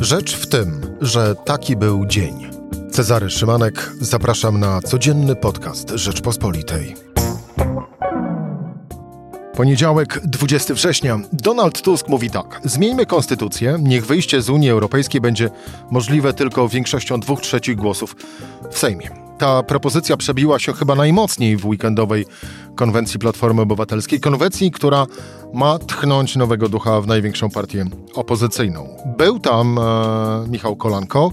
Rzecz 0.00 0.36
w 0.36 0.46
tym, 0.46 0.96
że 1.00 1.34
taki 1.34 1.76
był 1.76 2.06
dzień. 2.06 2.50
Cezary 2.90 3.30
Szymanek, 3.30 3.92
zapraszam 4.00 4.60
na 4.60 4.80
codzienny 4.80 5.36
podcast 5.36 5.90
Rzeczpospolitej. 5.90 6.94
Poniedziałek, 9.56 10.20
20 10.24 10.74
września. 10.74 11.20
Donald 11.32 11.82
Tusk 11.82 12.08
mówi 12.08 12.30
tak: 12.30 12.60
Zmieńmy 12.64 13.06
konstytucję, 13.06 13.76
niech 13.80 14.06
wyjście 14.06 14.42
z 14.42 14.50
Unii 14.50 14.70
Europejskiej 14.70 15.20
będzie 15.20 15.50
możliwe 15.90 16.34
tylko 16.34 16.68
większością 16.68 17.20
dwóch 17.20 17.40
trzecich 17.40 17.76
głosów 17.76 18.16
w 18.70 18.78
Sejmie. 18.78 19.29
Ta 19.40 19.62
propozycja 19.62 20.16
przebiła 20.16 20.58
się 20.58 20.72
chyba 20.72 20.94
najmocniej 20.94 21.56
w 21.56 21.66
weekendowej 21.66 22.26
konwencji 22.74 23.18
Platformy 23.18 23.62
Obywatelskiej. 23.62 24.20
Konwencji, 24.20 24.70
która 24.70 25.06
ma 25.54 25.78
tchnąć 25.78 26.36
nowego 26.36 26.68
ducha 26.68 27.00
w 27.00 27.06
największą 27.06 27.50
partię 27.50 27.84
opozycyjną. 28.14 28.88
Był 29.18 29.38
tam 29.38 29.78
e, 29.78 30.48
Michał 30.48 30.76
Kolanko. 30.76 31.32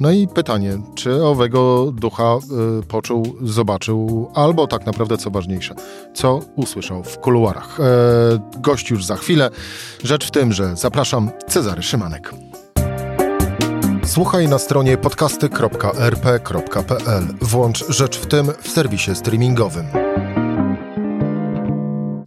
No 0.00 0.10
i 0.10 0.28
pytanie, 0.28 0.78
czy 0.94 1.24
owego 1.24 1.92
ducha 1.92 2.36
y, 2.80 2.86
poczuł, 2.86 3.36
zobaczył, 3.42 4.30
albo 4.34 4.66
tak 4.66 4.86
naprawdę 4.86 5.18
co 5.18 5.30
ważniejsze, 5.30 5.74
co 6.14 6.40
usłyszał 6.56 7.04
w 7.04 7.18
kuluarach. 7.18 7.80
E, 7.80 7.82
gość 8.60 8.90
już 8.90 9.04
za 9.04 9.16
chwilę. 9.16 9.50
Rzecz 10.04 10.26
w 10.26 10.30
tym, 10.30 10.52
że 10.52 10.76
zapraszam 10.76 11.30
Cezary 11.48 11.82
Szymanek. 11.82 12.34
Słuchaj 14.06 14.48
na 14.48 14.58
stronie 14.58 14.98
podcasty.rp.pl. 14.98 17.26
Włącz 17.40 17.84
Rzecz 17.88 18.18
w 18.18 18.26
tym 18.26 18.46
w 18.60 18.68
serwisie 18.68 19.14
streamingowym. 19.14 19.86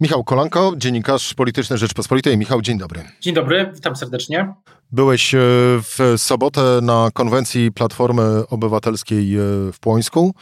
Michał 0.00 0.24
Kolanko, 0.24 0.72
dziennikarz 0.76 1.34
polityczny 1.34 1.78
Rzeczpospolitej. 1.78 2.38
Michał, 2.38 2.62
dzień 2.62 2.78
dobry. 2.78 3.02
Dzień 3.20 3.34
dobry, 3.34 3.70
witam 3.74 3.96
serdecznie. 3.96 4.54
Byłeś 4.92 5.34
e, 5.34 5.38
w 5.82 6.14
sobotę 6.16 6.60
na 6.82 7.08
konwencji 7.14 7.72
Platformy 7.72 8.42
Obywatelskiej 8.50 9.36
e, 9.36 9.40
w 9.72 9.80
Płońsku. 9.80 10.34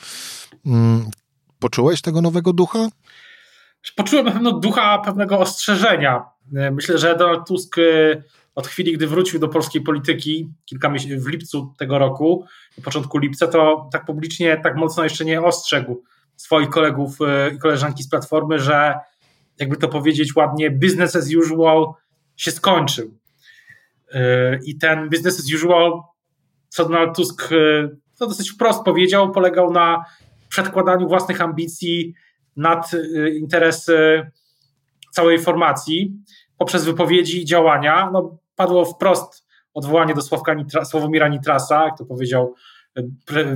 Mm, 0.67 1.11
poczułeś 1.59 2.03
tego 2.03 2.23
nowego 2.23 2.53
ducha? 2.53 2.89
Poczułem 3.97 4.25
na 4.25 4.33
pewno 4.33 4.53
ducha 4.53 4.99
pewnego 4.99 5.39
ostrzeżenia. 5.39 6.25
E, 6.57 6.71
myślę, 6.71 6.99
że 6.99 7.17
Donald 7.17 7.47
Tusk 7.47 7.77
od 8.57 8.67
chwili, 8.67 8.93
gdy 8.93 9.07
wrócił 9.07 9.41
do 9.41 9.49
polskiej 9.49 9.83
polityki, 9.83 10.51
kilka 10.65 10.89
miesięcy 10.89 11.25
w 11.25 11.29
lipcu 11.29 11.75
tego 11.79 11.99
roku, 11.99 12.45
na 12.79 12.85
początku 12.85 13.19
lipca, 13.19 13.47
to 13.47 13.89
tak 13.93 14.05
publicznie, 14.05 14.61
tak 14.63 14.77
mocno 14.77 15.05
jeszcze 15.05 15.25
nie 15.25 15.43
ostrzegł 15.43 16.03
swoich 16.37 16.69
kolegów 16.69 17.19
i 17.55 17.59
koleżanki 17.59 18.03
z 18.03 18.09
Platformy, 18.09 18.59
że 18.59 18.95
jakby 19.59 19.77
to 19.77 19.89
powiedzieć 19.89 20.37
ładnie, 20.37 20.71
business 20.71 21.17
as 21.17 21.35
usual 21.35 21.93
się 22.37 22.51
skończył. 22.51 23.19
I 24.67 24.79
ten 24.79 25.09
business 25.09 25.41
as 25.41 25.55
usual, 25.55 26.03
co 26.69 26.85
Donald 26.85 27.17
Tusk 27.17 27.49
to 28.19 28.27
dosyć 28.27 28.51
wprost 28.51 28.85
powiedział, 28.85 29.33
polegał 29.33 29.73
na 29.73 30.05
przedkładaniu 30.49 31.09
własnych 31.09 31.41
ambicji 31.41 32.15
nad 32.57 32.91
interesy 33.39 34.31
całej 35.11 35.39
formacji 35.39 36.17
poprzez 36.59 36.85
wypowiedzi 36.85 37.43
i 37.43 37.45
działania. 37.45 38.11
No, 38.13 38.39
padło 38.57 38.85
wprost 38.85 39.47
odwołanie 39.75 40.15
do 40.15 40.23
Sławka 40.23 40.55
Nitra, 40.55 40.85
Sławomira 40.85 41.29
Nitrasa, 41.29 41.85
jak 41.85 41.99
to 41.99 42.05
powiedział 42.05 42.55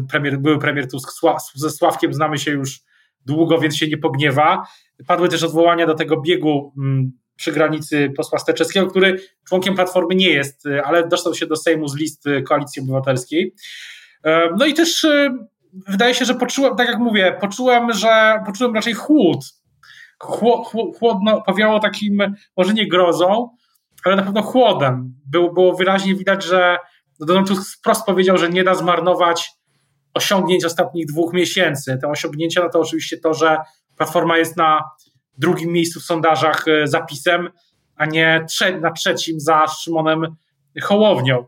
premier, 0.09 0.39
były 0.39 0.59
premier 0.59 0.91
Tusk. 0.91 1.11
Ze 1.55 1.71
Sławkiem 1.71 2.15
znamy 2.15 2.39
się 2.39 2.51
już 2.51 2.81
długo, 3.27 3.59
więc 3.59 3.77
się 3.77 3.89
nie 3.89 3.99
pogniewa. 3.99 4.67
Padły 5.07 5.29
też 5.29 5.43
odwołania 5.43 5.87
do 5.87 5.95
tego 5.95 6.21
biegu 6.21 6.73
mm, 6.79 7.13
przy 7.37 7.53
granicy 7.53 8.13
posła 8.17 8.39
Steczewskiego, 8.39 8.87
który 8.87 9.21
członkiem 9.49 9.75
Platformy 9.75 10.15
nie 10.15 10.31
jest, 10.31 10.67
y, 10.67 10.85
ale 10.85 11.09
dostał 11.09 11.35
się 11.35 11.47
do 11.47 11.57
Sejmu 11.57 11.89
z 11.89 11.97
list 11.97 12.27
y, 12.27 12.43
Koalicji 12.43 12.83
Obywatelskiej. 12.83 13.55
E, 14.25 14.51
no 14.59 14.67
i 14.67 14.75
też 14.75 15.07
wydaje 15.73 16.15
się, 16.15 16.25
że 16.25 16.35
poczułem, 16.35 16.77
tak 16.77 16.89
jak 16.89 16.99
mówię, 16.99 17.37
poczułem, 17.41 17.93
że 17.93 18.43
poczułem 18.47 18.75
raczej 18.75 18.95
chłód. 18.95 19.39
Chłodno, 20.99 21.43
powiało 21.47 21.81
takim, 21.81 22.35
może 22.57 22.75
nie 22.75 22.89
grozą, 22.89 23.49
ale 24.05 24.17
na 24.17 24.23
pewno 24.23 24.43
chłodem. 24.43 25.15
Było, 25.27 25.53
było 25.53 25.77
wyraźnie 25.77 26.15
widać, 26.15 26.45
że 26.45 26.79
Donald 27.21 27.49
Tusk 27.49 27.79
wprost 27.79 28.07
powiedział, 28.07 28.39
że 28.39 28.49
nie 28.49 28.65
da 28.65 28.75
zmarnować 28.75 29.51
osiągnięć 30.15 30.65
ostatnich 30.65 31.07
dwóch 31.07 31.33
miesięcy. 31.33 31.99
Te 32.01 32.09
osiągnięcia 32.09 32.63
no 32.63 32.69
to 32.69 32.81
oczywiście 32.81 33.19
to, 33.19 33.35
że 33.35 33.59
Platforma 33.97 34.39
jest 34.39 34.57
na 34.57 34.85
drugim 35.39 35.73
miejscu 35.73 36.01
w 36.01 36.05
sondażach 36.05 36.69
e, 36.69 36.87
zapisem, 36.87 37.51
a 37.97 38.07
nie 38.07 38.47
na 38.81 38.93
trzecim 38.93 39.41
za 39.41 39.67
Szymonem 39.69 40.37
Hołownią. 40.83 41.45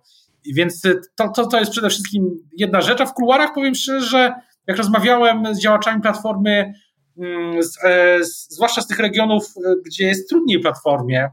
Więc 0.54 0.82
to, 1.16 1.28
to, 1.28 1.46
to 1.46 1.58
jest 1.60 1.72
przede 1.72 1.88
wszystkim 1.88 2.48
jedna 2.56 2.80
rzecz, 2.80 3.00
a 3.00 3.06
w 3.06 3.14
kuluarach 3.14 3.54
powiem 3.54 3.74
szczerze, 3.74 4.06
że 4.06 4.34
jak 4.66 4.76
rozmawiałem 4.76 5.54
z 5.54 5.60
działaczami 5.60 6.02
Platformy, 6.02 6.72
mm, 7.18 7.62
z, 7.62 7.84
e, 7.84 8.24
z, 8.24 8.48
zwłaszcza 8.50 8.80
z 8.80 8.86
tych 8.86 8.98
regionów, 8.98 9.44
e, 9.44 9.74
gdzie 9.86 10.06
jest 10.06 10.28
trudniej 10.28 10.60
Platformie, 10.60 11.30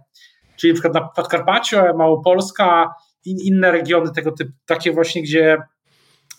czyli 0.59 0.73
na 0.73 0.79
przykład 0.79 0.93
na 0.93 1.09
Podkarpacie, 1.15 1.93
Małopolska, 1.97 2.93
in, 3.25 3.37
inne 3.43 3.71
regiony 3.71 4.11
tego 4.11 4.31
typu, 4.31 4.51
takie 4.65 4.91
właśnie, 4.91 5.21
gdzie 5.23 5.57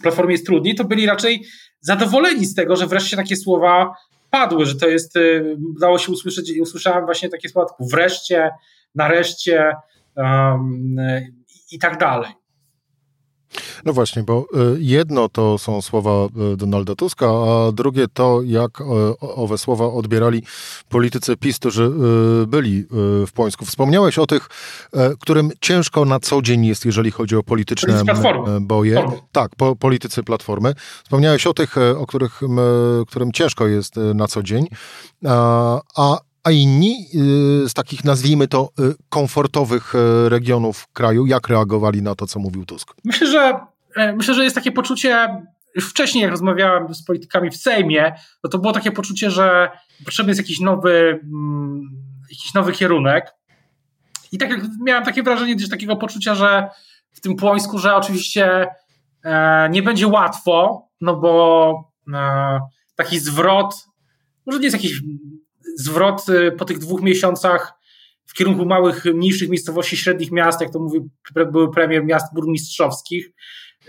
Platformie 0.02 0.32
jest 0.32 0.46
trudniej, 0.46 0.74
to 0.74 0.84
byli 0.84 1.06
raczej 1.06 1.44
zadowoleni 1.80 2.46
z 2.46 2.54
tego, 2.54 2.76
że 2.76 2.86
wreszcie 2.86 3.16
takie 3.16 3.36
słowa 3.36 3.94
padły, 4.30 4.66
że 4.66 4.74
to 4.74 4.88
jest, 4.88 5.16
y, 5.16 5.56
udało 5.76 5.98
się 5.98 6.12
usłyszeć, 6.12 6.52
usłyszałem 6.60 7.04
właśnie 7.04 7.28
takie 7.28 7.48
słowa 7.48 7.74
wreszcie, 7.80 8.50
nareszcie 8.94 9.72
um, 10.16 10.96
i 11.72 11.78
tak 11.78 11.98
dalej. 11.98 12.39
No 13.84 13.92
właśnie, 13.92 14.22
bo 14.22 14.46
y, 14.74 14.76
jedno 14.78 15.28
to 15.28 15.58
są 15.58 15.82
słowa 15.82 16.10
y, 16.52 16.56
Donalda 16.56 16.94
Tuska, 16.94 17.26
a 17.26 17.72
drugie 17.72 18.08
to, 18.08 18.40
jak 18.44 18.82
owe 19.20 19.58
słowa 19.58 19.86
odbierali 19.86 20.42
politycy 20.88 21.36
PiS, 21.36 21.58
którzy 21.58 21.90
byli 22.46 22.86
w 23.26 23.32
Płońsku. 23.34 23.64
Wspomniałeś 23.64 24.18
o 24.18 24.26
tych, 24.26 24.48
którym 25.20 25.50
ciężko 25.60 26.04
na 26.04 26.20
co 26.20 26.42
dzień 26.42 26.66
jest, 26.66 26.84
jeżeli 26.84 27.10
chodzi 27.10 27.36
o 27.36 27.42
polityczne 27.42 28.04
boje. 28.60 28.92
Platformy. 28.92 29.22
Tak, 29.32 29.56
po, 29.56 29.76
politycy 29.76 30.22
Platformy. 30.22 30.74
Wspomniałeś 31.04 31.46
o 31.46 31.54
tych, 31.54 31.76
o 31.98 32.06
których, 32.06 32.40
którym 33.08 33.32
ciężko 33.32 33.66
jest 33.66 33.96
na 34.14 34.28
co 34.28 34.42
dzień, 34.42 34.66
a 35.96 36.18
a 36.44 36.50
inni 36.50 37.06
y, 37.64 37.68
z 37.68 37.74
takich, 37.74 38.04
nazwijmy 38.04 38.48
to, 38.48 38.70
y, 38.80 38.94
komfortowych 39.08 39.94
y, 39.94 40.28
regionów 40.28 40.88
kraju, 40.92 41.26
jak 41.26 41.48
reagowali 41.48 42.02
na 42.02 42.14
to, 42.14 42.26
co 42.26 42.40
mówił 42.40 42.64
Tusk? 42.64 42.94
Myślę, 43.04 43.26
że 43.26 43.60
e, 43.96 44.12
myślę, 44.12 44.34
że 44.34 44.44
jest 44.44 44.56
takie 44.56 44.72
poczucie, 44.72 45.42
już 45.74 45.90
wcześniej 45.90 46.22
jak 46.22 46.30
rozmawiałem 46.30 46.94
z 46.94 47.04
politykami 47.04 47.50
w 47.50 47.56
Sejmie, 47.56 48.12
to 48.42 48.48
to 48.48 48.58
było 48.58 48.72
takie 48.72 48.92
poczucie, 48.92 49.30
że 49.30 49.70
potrzebny 50.04 50.30
jest 50.30 50.40
jakiś 50.40 50.60
nowy, 50.60 51.20
mm, 51.22 51.90
jakiś 52.30 52.54
nowy 52.54 52.72
kierunek. 52.72 53.34
I 54.32 54.38
tak 54.38 54.50
jak 54.50 54.60
miałem 54.84 55.04
takie 55.04 55.22
wrażenie 55.22 55.56
też 55.56 55.68
takiego 55.68 55.96
poczucia, 55.96 56.34
że 56.34 56.68
w 57.12 57.20
tym 57.20 57.36
Płońsku, 57.36 57.78
że 57.78 57.96
oczywiście 57.96 58.66
e, 59.24 59.68
nie 59.70 59.82
będzie 59.82 60.06
łatwo, 60.06 60.88
no 61.00 61.16
bo 61.16 61.92
e, 62.14 62.60
taki 62.96 63.18
zwrot, 63.18 63.74
może 64.46 64.58
nie 64.58 64.64
jest 64.64 64.76
jakiś 64.76 65.02
zwrot 65.78 66.28
y, 66.28 66.52
po 66.52 66.64
tych 66.64 66.78
dwóch 66.78 67.02
miesiącach 67.02 67.72
w 68.26 68.34
kierunku 68.34 68.66
małych, 68.66 69.04
mniejszych 69.04 69.48
miejscowości, 69.48 69.96
średnich 69.96 70.32
miast, 70.32 70.60
jak 70.60 70.70
to 70.70 70.78
mówił 70.78 71.10
były 71.52 71.70
premier 71.70 72.04
miast 72.04 72.34
burmistrzowskich, 72.34 73.30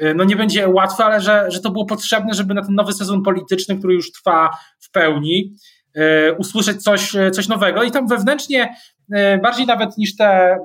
y, 0.01 0.13
no 0.15 0.23
nie 0.23 0.35
będzie 0.35 0.69
łatwe, 0.69 1.05
ale 1.05 1.21
że, 1.21 1.45
że 1.51 1.59
to 1.59 1.71
było 1.71 1.85
potrzebne, 1.85 2.33
żeby 2.33 2.53
na 2.53 2.65
ten 2.65 2.75
nowy 2.75 2.93
sezon 2.93 3.23
polityczny, 3.23 3.77
który 3.77 3.93
już 3.93 4.11
trwa 4.11 4.49
w 4.79 4.91
pełni, 4.91 5.53
y, 5.97 6.01
usłyszeć 6.37 6.83
coś, 6.83 7.15
coś 7.31 7.47
nowego. 7.47 7.83
I 7.83 7.91
tam 7.91 8.07
wewnętrznie, 8.07 8.75
bardziej 9.43 9.65
nawet 9.65 9.97
niż 9.97 10.15
te, 10.15 10.57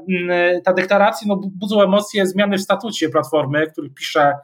ta 0.65 0.73
deklaracja, 0.73 1.29
no 1.29 1.41
budzą 1.53 1.83
emocje 1.83 2.27
zmiany 2.27 2.59
w 2.59 2.63
statucie 2.63 3.09
Platformy, 3.09 3.67
który 3.67 3.91
pisze 3.91 4.35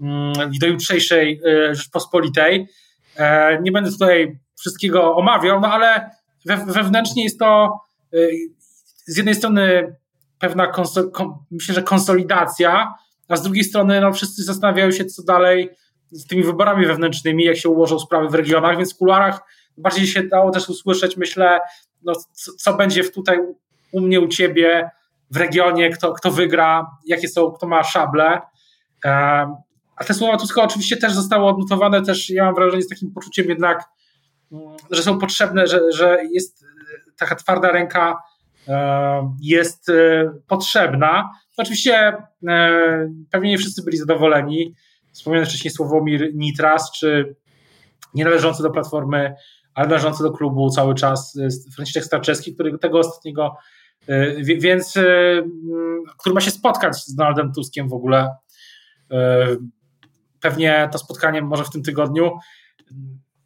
mm, 0.00 0.32
do 0.60 0.66
jutrzejszej 0.66 1.40
Rzeczpospolitej. 1.72 2.68
E, 3.16 3.58
nie 3.62 3.72
będę 3.72 3.90
tutaj 3.90 4.38
wszystkiego 4.62 5.16
omawiał, 5.16 5.60
no 5.60 5.72
ale 5.72 6.10
wewnętrznie 6.66 7.24
jest 7.24 7.38
to 7.38 7.80
y, 8.14 8.30
z 9.06 9.16
jednej 9.16 9.34
strony 9.34 9.96
pewna, 10.38 10.66
konsol, 10.66 11.10
myślę, 11.50 11.74
że 11.74 11.82
konsolidacja, 11.82 12.94
a 13.28 13.36
z 13.36 13.42
drugiej 13.42 13.64
strony 13.64 14.00
no, 14.00 14.12
wszyscy 14.12 14.44
zastanawiają 14.44 14.90
się, 14.90 15.04
co 15.04 15.22
dalej 15.22 15.70
z 16.10 16.26
tymi 16.26 16.42
wyborami 16.42 16.86
wewnętrznymi, 16.86 17.44
jak 17.44 17.56
się 17.56 17.68
ułożą 17.68 17.98
sprawy 17.98 18.28
w 18.28 18.34
regionach, 18.34 18.76
więc 18.76 18.94
w 18.94 18.98
kuluarach 18.98 19.40
bardziej 19.78 20.06
się 20.06 20.22
dało 20.22 20.50
też 20.50 20.68
usłyszeć, 20.68 21.16
myślę, 21.16 21.60
no, 22.02 22.12
co, 22.32 22.52
co 22.58 22.74
będzie 22.74 23.04
tutaj 23.04 23.38
u 23.92 24.00
mnie, 24.00 24.20
u 24.20 24.28
ciebie 24.28 24.90
w 25.30 25.36
regionie, 25.36 25.90
kto, 25.90 26.12
kto 26.12 26.30
wygra, 26.30 26.86
jakie 27.06 27.28
są, 27.28 27.50
kto 27.50 27.66
ma 27.66 27.84
szable. 27.84 28.40
A 29.96 30.04
te 30.06 30.14
słowa 30.14 30.36
Tuska 30.36 30.62
oczywiście 30.62 30.96
też 30.96 31.12
zostały 31.12 31.44
odnotowane, 31.44 32.02
też 32.02 32.30
ja 32.30 32.44
mam 32.44 32.54
wrażenie 32.54 32.82
z 32.82 32.88
takim 32.88 33.12
poczuciem 33.12 33.48
jednak 33.48 33.88
że 34.90 35.02
są 35.02 35.18
potrzebne, 35.18 35.66
że, 35.66 35.92
że 35.92 36.18
jest 36.32 36.64
taka 37.18 37.34
twarda 37.34 37.72
ręka 37.72 38.22
e, 38.68 39.34
jest 39.40 39.88
e, 39.88 40.32
potrzebna. 40.46 41.30
oczywiście 41.56 42.16
e, 42.48 43.08
pewnie 43.30 43.50
nie 43.50 43.58
wszyscy 43.58 43.82
byli 43.82 43.98
zadowoleni. 43.98 44.74
Wspomniany 45.12 45.46
wcześniej 45.46 45.70
Sławomir 45.70 46.30
Nitras, 46.34 46.92
czy 46.92 47.36
nie 48.14 48.24
należący 48.24 48.62
do 48.62 48.70
Platformy, 48.70 49.34
ale 49.74 49.88
należący 49.88 50.22
do 50.22 50.32
klubu 50.32 50.70
cały 50.70 50.94
czas 50.94 51.38
Franciszek 51.74 52.04
Starczewski, 52.04 52.54
który 52.54 52.78
tego 52.78 52.98
ostatniego, 52.98 53.56
więc 54.60 54.94
który 56.18 56.34
ma 56.34 56.40
się 56.40 56.50
spotkać 56.50 56.96
z 56.96 57.14
Donaldem 57.14 57.52
Tuskiem 57.52 57.88
w 57.88 57.92
ogóle. 57.92 58.36
Pewnie 60.40 60.88
to 60.92 60.98
spotkanie 60.98 61.42
może 61.42 61.64
w 61.64 61.70
tym 61.70 61.82
tygodniu. 61.82 62.30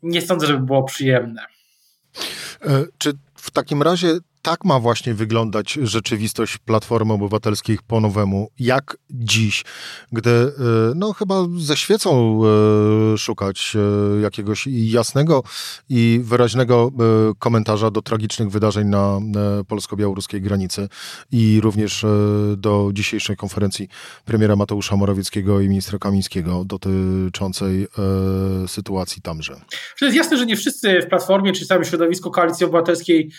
Nie 0.06 0.22
sądzę, 0.22 0.46
żeby 0.46 0.66
było 0.66 0.84
przyjemne. 0.84 1.46
Czy 2.98 3.12
w 3.34 3.50
takim 3.50 3.82
razie 3.82 4.18
tak 4.46 4.64
ma 4.64 4.80
właśnie 4.80 5.14
wyglądać 5.14 5.72
rzeczywistość 5.82 6.58
Platformy 6.58 7.12
Obywatelskiej 7.12 7.78
po 7.86 8.00
nowemu, 8.00 8.50
jak 8.58 8.96
dziś, 9.10 9.64
gdy 10.12 10.30
e, 10.30 10.52
no 10.94 11.12
chyba 11.12 11.34
ze 11.58 11.76
świecą 11.76 12.40
e, 12.44 13.18
szukać 13.18 13.76
e, 13.76 14.20
jakiegoś 14.20 14.66
jasnego 14.66 15.42
i 15.88 16.20
wyraźnego 16.22 16.90
komentarza 17.38 17.90
do 17.90 18.02
tragicznych 18.02 18.50
wydarzeń 18.50 18.88
na 18.88 19.20
polsko-białoruskiej 19.68 20.42
granicy 20.42 20.88
i 21.32 21.60
również 21.62 22.06
do 22.56 22.90
dzisiejszej 22.92 23.36
konferencji 23.36 23.88
premiera 24.24 24.56
Mateusza 24.56 24.96
Morawieckiego 24.96 25.60
i 25.60 25.68
ministra 25.68 25.98
Kamińskiego 25.98 26.64
dotyczącej 26.64 27.86
sytuacji 28.66 29.22
tamże. 29.22 29.60
To 29.98 30.04
jest 30.04 30.16
jasne, 30.16 30.36
że 30.36 30.46
nie 30.46 30.56
wszyscy 30.56 31.00
w 31.02 31.06
Platformie 31.06 31.52
czy 31.52 31.66
całym 31.66 31.84
środowisku 31.84 32.30
Koalicji 32.30 32.66
Obywatelskiej 32.66 33.30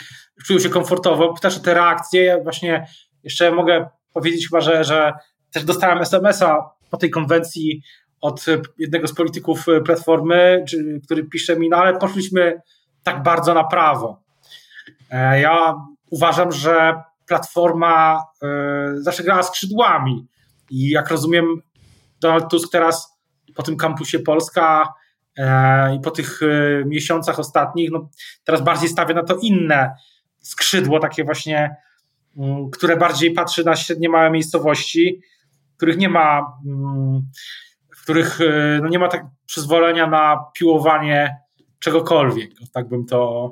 czują 0.45 0.59
się 0.59 0.69
komfortowo. 0.69 1.33
Pytasz 1.33 1.57
o 1.57 1.59
te 1.59 1.73
reakcje. 1.73 2.23
Ja 2.23 2.43
właśnie 2.43 2.87
jeszcze 3.23 3.51
mogę 3.51 3.89
powiedzieć 4.13 4.47
chyba, 4.49 4.61
że, 4.61 4.83
że 4.83 5.13
też 5.51 5.63
dostałem 5.63 5.97
SMS-a 5.97 6.69
po 6.89 6.97
tej 6.97 7.09
konwencji 7.09 7.81
od 8.21 8.45
jednego 8.77 9.07
z 9.07 9.13
polityków 9.13 9.65
Platformy, 9.85 10.65
który 11.05 11.23
pisze 11.23 11.59
mi, 11.59 11.69
no 11.69 11.77
ale 11.77 11.99
poszliśmy 11.99 12.61
tak 13.03 13.23
bardzo 13.23 13.53
na 13.53 13.63
prawo. 13.63 14.23
E, 15.09 15.41
ja 15.41 15.75
uważam, 16.09 16.51
że 16.51 17.01
Platforma 17.27 18.23
e, 18.43 18.47
zawsze 18.97 19.23
grała 19.23 19.43
skrzydłami 19.43 20.27
i 20.69 20.89
jak 20.89 21.09
rozumiem 21.09 21.61
Donald 22.21 22.49
Tusk 22.49 22.71
teraz 22.71 23.17
po 23.55 23.63
tym 23.63 23.77
kampusie 23.77 24.19
Polska 24.19 24.93
e, 25.37 25.95
i 25.95 25.99
po 25.99 26.11
tych 26.11 26.39
miesiącach 26.85 27.39
ostatnich, 27.39 27.91
no 27.91 28.09
teraz 28.43 28.61
bardziej 28.61 28.89
stawia 28.89 29.15
na 29.15 29.23
to 29.23 29.35
inne 29.41 29.95
skrzydło 30.47 30.99
takie 30.99 31.23
właśnie, 31.23 31.75
mm, 32.37 32.69
które 32.69 32.97
bardziej 32.97 33.33
patrzy 33.33 33.63
na 33.63 33.75
średnie 33.75 34.09
małe 34.09 34.31
miejscowości, 34.31 35.21
których 35.77 35.97
nie 35.97 36.09
ma, 36.09 36.53
mm, 36.65 37.21
w 37.97 38.03
których 38.03 38.41
y, 38.41 38.79
no 38.81 38.89
nie 38.89 38.99
ma 38.99 39.07
tak 39.07 39.25
przyzwolenia 39.45 40.07
na 40.07 40.45
piłowanie 40.53 41.37
czegokolwiek, 41.79 42.51
tak 42.73 42.87
bym 42.87 43.05
to 43.05 43.51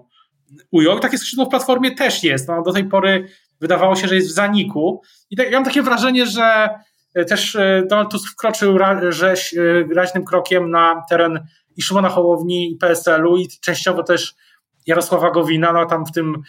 ujął. 0.71 0.99
takie 0.99 1.17
skrzydło 1.17 1.45
w 1.45 1.49
Platformie 1.49 1.95
też 1.95 2.23
jest. 2.23 2.47
No, 2.47 2.61
do 2.61 2.73
tej 2.73 2.85
pory 2.85 3.27
wydawało 3.61 3.95
się, 3.95 4.07
że 4.07 4.15
jest 4.15 4.29
w 4.29 4.33
zaniku. 4.33 5.01
I 5.29 5.35
tak, 5.35 5.45
ja 5.51 5.57
mam 5.57 5.65
takie 5.65 5.81
wrażenie, 5.81 6.25
że 6.25 6.69
y, 7.17 7.25
też 7.25 7.55
y, 7.55 7.85
Donald 7.89 8.11
Tusk 8.11 8.31
wkroczył 8.31 8.77
rzeź, 9.09 9.55
raźnym 9.95 10.25
krokiem 10.25 10.71
na 10.71 11.03
teren 11.09 11.47
i 11.77 11.81
Szymona 11.81 12.09
Hołowni, 12.09 12.71
i 12.71 12.77
PSL-u, 12.77 13.37
i 13.37 13.47
częściowo 13.61 14.03
też 14.03 14.35
Jarosława 14.85 15.31
Gowina, 15.31 15.73
no 15.73 15.85
tam 15.85 16.05
w 16.05 16.11
tym 16.11 16.41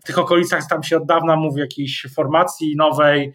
w 0.00 0.04
tych 0.04 0.18
okolicach 0.18 0.68
tam 0.68 0.82
się 0.82 0.96
od 0.96 1.06
dawna 1.06 1.36
mówi 1.36 1.60
jakiejś 1.60 2.06
formacji 2.14 2.76
nowej, 2.76 3.32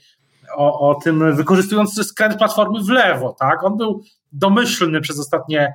o, 0.55 0.89
o 0.89 0.95
tym 0.95 1.35
wykorzystując 1.35 2.07
skręt 2.07 2.37
Platformy 2.37 2.83
w 2.83 2.89
lewo, 2.89 3.35
tak? 3.39 3.63
On 3.63 3.77
był 3.77 4.03
domyślny 4.31 5.01
przez 5.01 5.19
ostatnie 5.19 5.73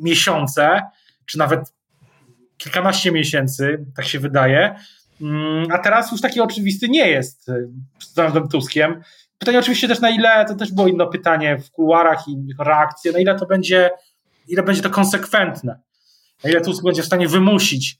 miesiące, 0.00 0.82
czy 1.26 1.38
nawet 1.38 1.74
kilkanaście 2.58 3.12
miesięcy, 3.12 3.84
tak 3.96 4.04
się 4.04 4.20
wydaje, 4.20 4.74
mm, 5.20 5.72
a 5.72 5.78
teraz 5.78 6.12
już 6.12 6.20
taki 6.20 6.40
oczywisty 6.40 6.88
nie 6.88 7.08
jest 7.10 7.48
y, 7.48 7.68
z 7.98 8.14
Donaldem 8.14 8.48
Tuskiem. 8.48 9.02
Pytanie 9.38 9.58
oczywiście 9.58 9.88
też 9.88 10.00
na 10.00 10.10
ile, 10.10 10.44
to 10.44 10.54
też 10.54 10.72
było 10.72 10.88
inne 10.88 11.06
pytanie 11.06 11.58
w 11.58 11.70
kuluarach 11.70 12.28
i 12.28 12.36
reakcje, 12.58 13.12
na 13.12 13.18
ile 13.18 13.34
to 13.38 13.46
będzie, 13.46 13.90
ile 14.48 14.62
będzie 14.62 14.82
to 14.82 14.90
konsekwentne, 14.90 15.80
na 16.44 16.50
ile 16.50 16.60
Tusk 16.60 16.84
będzie 16.84 17.02
w 17.02 17.06
stanie 17.06 17.28
wymusić 17.28 17.98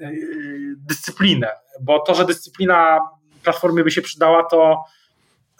y, 0.00 0.51
dyscyplinę, 0.76 1.48
bo 1.80 1.98
to, 1.98 2.14
że 2.14 2.24
dyscyplina 2.24 3.00
platformy 3.42 3.84
by 3.84 3.90
się 3.90 4.02
przydała, 4.02 4.44
to 4.44 4.84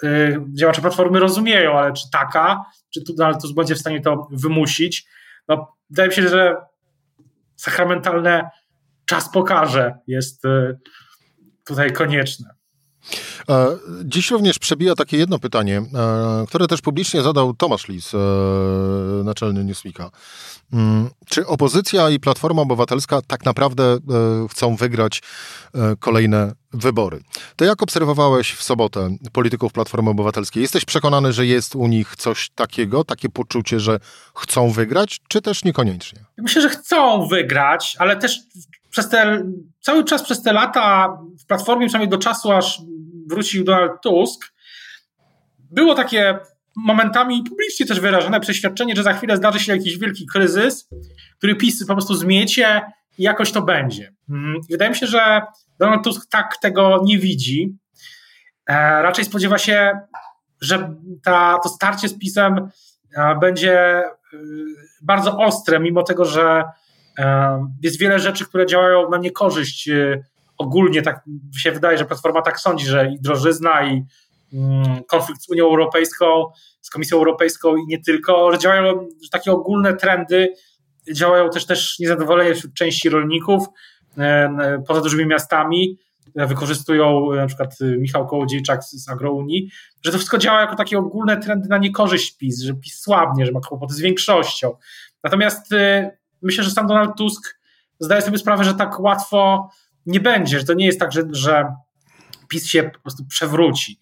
yy, 0.03 0.45
działacze 0.59 0.81
platformy 0.81 1.21
rozumieją, 1.21 1.79
ale 1.79 1.93
czy 1.93 2.11
taka, 2.13 2.65
czy 2.95 3.03
tu 3.05 3.25
ale 3.25 3.35
to 3.35 3.49
będzie 3.57 3.75
w 3.75 3.79
stanie 3.79 4.01
to 4.01 4.29
wymusić, 4.31 5.07
no 5.49 5.77
wydaje 5.91 6.09
mi 6.09 6.15
się, 6.15 6.29
że 6.29 6.57
sakramentalne 7.57 8.51
czas 9.07 9.33
pokaże 9.33 9.95
jest 10.07 10.45
yy, 10.45 10.79
tutaj 11.65 11.93
konieczne. 11.93 12.62
E, 13.49 13.77
dziś 14.05 14.31
również 14.31 14.59
przebija 14.59 14.95
takie 14.95 15.17
jedno 15.17 15.39
pytanie, 15.39 15.79
e, 15.79 16.47
które 16.49 16.67
też 16.67 16.81
publicznie 16.81 17.23
zadał 17.23 17.55
Tomasz 17.55 17.89
Lis, 17.89 18.15
e, 18.15 18.19
naczelny 19.25 19.65
Newsweeka. 19.65 20.11
Mm, 20.73 21.11
czy 21.27 21.47
opozycja 21.47 22.11
i 22.11 22.21
Platforma 22.21 22.63
Obywatelska 22.63 23.23
tak 23.23 23.45
naprawdę 23.45 23.99
chcą 24.51 24.77
wygrać 24.77 25.23
kolejne 25.99 26.53
wybory? 26.73 27.23
To 27.57 27.65
jak 27.65 27.83
obserwowałeś 27.83 28.53
w 28.53 28.63
sobotę 28.63 29.17
polityków 29.33 29.73
Platformy 29.73 30.11
Obywatelskiej? 30.11 30.63
Jesteś 30.63 30.85
przekonany, 30.85 31.33
że 31.33 31.47
jest 31.47 31.77
u 31.77 31.87
nich 31.87 32.17
coś 32.17 32.51
takiego, 32.51 33.05
takie 33.05 33.29
poczucie, 33.29 33.81
że 33.81 34.01
chcą 34.37 34.71
wygrać, 34.71 35.21
czy 35.29 35.43
też 35.43 35.65
niekoniecznie? 35.65 36.25
Myślę, 36.39 36.63
że 36.63 36.69
chcą 36.69 37.27
wygrać, 37.29 37.97
ale 37.99 38.17
też 38.17 38.41
przez 38.93 39.09
te, 39.09 39.43
cały 39.81 40.05
czas 40.05 40.23
przez 40.23 40.43
te 40.43 40.53
lata 40.53 41.19
w 41.43 41.47
Platformie, 41.47 41.87
przynajmniej 41.87 42.11
do 42.11 42.19
czasu, 42.19 42.53
aż 42.53 42.83
wrócił 43.27 43.65
Donald 43.65 43.93
Tusk, 44.03 44.53
było 45.59 45.95
takie 45.95 46.39
momentami 46.77 47.45
publicznie 47.49 47.87
też 47.87 48.01
wyrażone 48.01 48.41
przeświadczenie, 48.41 48.97
że 48.97 49.03
za 49.03 49.13
chwilę 49.13 49.37
zdarzy 49.37 49.61
się 49.61 49.73
jakiś 49.73 49.99
wielki 49.99 50.27
kryzys, 50.27 50.89
który 51.39 51.55
PiS 51.55 51.87
po 51.87 51.95
prostu 51.95 52.15
zmiecie 52.15 52.83
i 53.19 53.23
jakoś 53.23 53.53
to 53.53 53.63
będzie. 53.63 54.13
Mm, 54.29 54.61
wydaje 54.71 54.91
mi 54.91 54.97
się, 54.97 55.07
że 55.07 55.43
Donald 55.79 56.05
Tusk 56.05 56.31
tak 56.31 56.57
tego 56.57 57.03
nie 57.05 57.19
widzi. 57.19 57.77
E, 58.67 59.03
raczej 59.03 59.25
spodziewa 59.25 59.59
się, 59.59 60.01
że 60.61 60.95
ta, 61.25 61.59
to 61.63 61.69
starcie 61.69 62.09
z 62.09 62.19
PiSem 62.19 62.69
e, 63.17 63.39
będzie 63.41 64.03
y, 64.35 64.39
bardzo 65.03 65.39
ostre, 65.39 65.81
mimo 65.81 66.03
tego, 66.03 66.25
że 66.25 66.43
e, 66.43 66.65
jest 67.83 67.99
wiele 67.99 68.19
rzeczy, 68.19 68.45
które 68.45 68.67
działają 68.67 69.11
na 69.11 69.17
niekorzyść 69.19 69.89
y, 69.89 70.25
ogólnie 70.59 71.03
tak 71.03 71.25
się 71.59 71.73
wydaje, 71.73 71.99
że 71.99 72.05
Platforma 72.05 72.43
tak 72.43 72.61
sądzi, 72.61 72.87
że 72.87 73.11
i 73.13 73.21
drożyzna, 73.21 73.87
i 73.87 74.05
mm, 74.53 75.05
konflikt 75.05 75.43
z 75.43 75.51
Unią 75.51 75.65
Europejską, 75.65 76.45
z 76.81 76.91
Komisją 76.91 77.19
Europejską 77.19 77.77
i 77.77 77.87
nie 77.87 78.03
tylko, 78.03 78.53
że 78.53 78.59
działają 78.59 79.09
że 79.23 79.29
takie 79.31 79.53
ogólne 79.53 79.97
trendy, 79.97 80.55
działają 81.13 81.51
też 81.51 81.67
też 81.67 81.99
niezadowolenie 81.99 82.55
wśród 82.55 82.75
części 82.75 83.09
rolników 83.09 83.65
poza 84.87 85.01
dużymi 85.01 85.27
miastami, 85.27 85.99
wykorzystują 86.35 87.33
e, 87.33 87.37
na 87.37 87.47
przykład 87.47 87.79
Michał 87.99 88.27
Kołodziejczak 88.27 88.85
z 88.85 89.09
Agrounii, 89.09 89.71
że 90.05 90.13
to 90.13 90.19
wszystko 90.19 90.39
działa 90.39 90.61
jako 90.61 90.77
takie 90.77 90.99
ogólne 90.99 91.37
trendy 91.37 91.69
na 91.69 91.79
niekorzyść 91.79 92.37
PiS, 92.37 92.61
że 92.61 92.75
PiS 92.75 93.01
słabnie, 93.01 93.47
że 93.47 93.53
ma 93.53 93.61
kłopoty 93.61 93.95
z 93.95 94.01
większością. 94.01 94.77
Natomiast 95.25 95.75
myślę, 96.43 96.65
że 96.65 96.71
sam 96.71 96.87
Donald 96.87 97.17
Tusk 97.17 97.59
zdaje 98.01 98.23
sobie 98.23 98.39
sprawę, 98.39 98.65
że 98.65 98.75
tak 98.75 99.01
łatwo 99.01 99.71
nie 100.07 100.21
będzie, 100.21 100.59
że 100.59 100.65
to 100.65 100.75
nie 100.75 100.87
jest 100.87 101.01
tak, 101.01 101.13
że, 101.13 101.23
że 101.31 101.65
PiS 102.49 102.67
się 102.67 102.83
po 102.83 103.01
prostu 103.01 103.25
przewróci. 103.25 103.99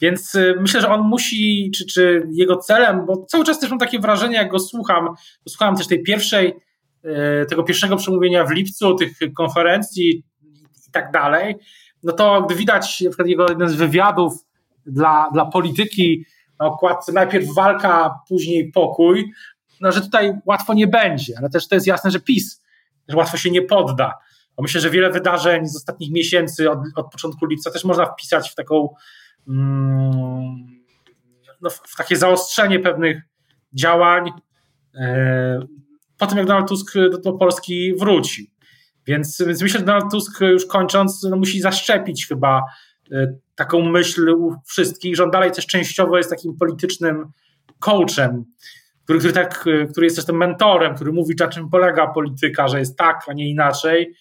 Więc 0.00 0.34
y, 0.34 0.54
myślę, 0.60 0.80
że 0.80 0.88
on 0.88 1.00
musi, 1.00 1.70
czy, 1.74 1.86
czy 1.86 2.28
jego 2.32 2.56
celem, 2.56 3.06
bo 3.06 3.26
cały 3.26 3.44
czas 3.44 3.60
też 3.60 3.70
mam 3.70 3.78
takie 3.78 3.98
wrażenie, 3.98 4.36
jak 4.36 4.50
go 4.50 4.58
słucham, 4.58 5.08
słuchałem 5.48 5.76
też 5.76 5.86
tej 5.86 6.02
pierwszej, 6.02 6.54
y, 7.42 7.46
tego 7.48 7.62
pierwszego 7.62 7.96
przemówienia 7.96 8.44
w 8.44 8.50
lipcu, 8.50 8.94
tych 8.94 9.18
konferencji 9.36 10.24
i 10.88 10.90
tak 10.92 11.12
dalej, 11.12 11.56
no 12.02 12.12
to 12.12 12.42
gdy 12.42 12.54
widać 12.54 13.00
na 13.00 13.10
przykład 13.10 13.28
jego 13.28 13.46
jeden 13.48 13.68
z 13.68 13.74
wywiadów 13.74 14.32
dla, 14.86 15.30
dla 15.32 15.46
polityki 15.46 16.24
na 16.60 16.66
okładce 16.66 17.12
najpierw 17.12 17.54
walka, 17.54 18.14
później 18.28 18.70
pokój, 18.72 19.32
no 19.80 19.92
że 19.92 20.00
tutaj 20.00 20.32
łatwo 20.44 20.74
nie 20.74 20.86
będzie, 20.86 21.34
ale 21.38 21.50
też 21.50 21.68
to 21.68 21.74
jest 21.74 21.86
jasne, 21.86 22.10
że 22.10 22.20
PiS 22.20 22.66
że 23.08 23.16
łatwo 23.16 23.36
się 23.36 23.50
nie 23.50 23.62
podda. 23.62 24.12
Bo 24.56 24.62
myślę, 24.62 24.80
że 24.80 24.90
wiele 24.90 25.10
wydarzeń 25.10 25.66
z 25.66 25.76
ostatnich 25.76 26.12
miesięcy, 26.12 26.70
od, 26.70 26.78
od 26.96 27.12
początku 27.12 27.46
lipca 27.46 27.70
też 27.70 27.84
można 27.84 28.06
wpisać 28.06 28.50
w 28.50 28.54
taką 28.54 28.94
mm, 29.48 30.66
no, 31.60 31.70
w 31.70 31.96
takie 31.96 32.16
zaostrzenie 32.16 32.80
pewnych 32.80 33.22
działań 33.72 34.30
e, 34.94 35.60
po 36.18 36.26
tym, 36.26 36.38
jak 36.38 36.46
Donald 36.46 36.68
Tusk 36.68 36.94
do, 36.94 37.18
do 37.18 37.32
Polski 37.32 37.94
wrócił. 37.94 38.46
Więc, 39.06 39.42
więc 39.46 39.62
myślę, 39.62 39.80
że 39.80 39.86
Donald 39.86 40.10
Tusk 40.10 40.40
już 40.40 40.66
kończąc 40.66 41.22
no, 41.22 41.36
musi 41.36 41.60
zaszczepić 41.60 42.26
chyba 42.26 42.62
taką 43.54 43.82
myśl 43.82 44.28
u 44.28 44.54
wszystkich, 44.66 45.16
że 45.16 45.24
on 45.24 45.30
dalej 45.30 45.52
też 45.52 45.66
częściowo 45.66 46.16
jest 46.16 46.30
takim 46.30 46.56
politycznym 46.56 47.32
coachem, 47.78 48.44
który, 49.06 49.18
który, 49.18 49.34
tak, 49.34 49.64
który 49.90 50.06
jest 50.06 50.16
też 50.16 50.24
tym 50.24 50.36
mentorem, 50.36 50.94
który 50.94 51.12
mówi, 51.12 51.34
na 51.40 51.48
czym 51.48 51.70
polega 51.70 52.06
polityka, 52.06 52.68
że 52.68 52.78
jest 52.78 52.98
tak, 52.98 53.24
a 53.28 53.32
nie 53.32 53.50
inaczej. 53.50 54.14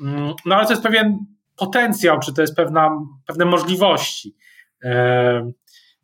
Mm, 0.00 0.34
no 0.46 0.56
ale 0.56 0.66
to 0.66 0.72
jest 0.72 0.82
pewien 0.82 1.18
potencjał, 1.56 2.20
czy 2.20 2.34
to 2.34 2.40
jest 2.40 2.56
pewna, 2.56 2.90
pewne 3.26 3.44
możliwości. 3.44 4.36